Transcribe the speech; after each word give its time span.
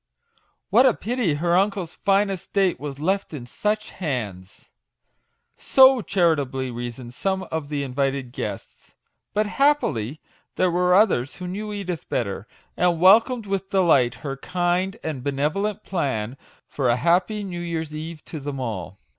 What 0.71 0.87
a 0.87 0.95
pity 0.95 1.35
her 1.35 1.55
uncle's 1.55 1.93
fine 1.93 2.31
estate 2.31 2.79
was 2.79 2.99
left 2.99 3.35
in 3.35 3.45
such 3.45 3.91
hands 3.91 4.69
I" 4.71 5.61
So 5.61 6.01
charitably 6.01 6.71
reasoned 6.71 7.13
some 7.13 7.43
of 7.51 7.69
the 7.69 7.83
invited 7.83 8.31
guests; 8.31 8.95
but, 9.35 9.45
happily, 9.45 10.19
there 10.55 10.71
were 10.71 10.95
others 10.95 11.35
who 11.35 11.45
knew 11.47 11.71
Edith 11.71 12.09
better, 12.09 12.47
and 12.75 12.99
welcomed 12.99 13.45
with 13.45 13.69
delight 13.69 14.15
her 14.25 14.37
kind 14.37 14.97
and 15.03 15.23
benevolent 15.23 15.83
plan 15.83 16.35
for 16.67 16.89
a 16.89 16.95
happy 16.95 17.43
new 17.43 17.61
year's 17.61 17.93
eve 17.93 18.25
to 18.25 18.39
them 18.39 18.59
all. 18.59 18.97